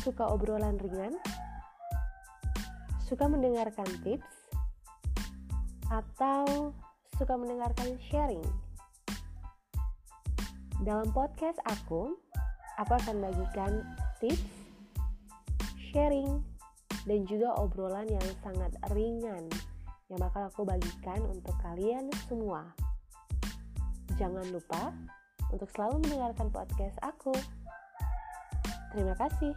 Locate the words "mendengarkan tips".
3.28-4.48